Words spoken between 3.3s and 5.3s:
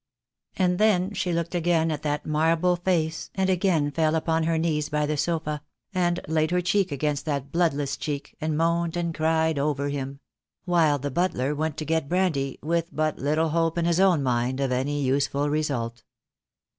and again fell upon her knees by the